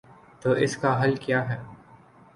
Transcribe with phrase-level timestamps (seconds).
[0.41, 1.57] تو اس کا حل کیا ہے؟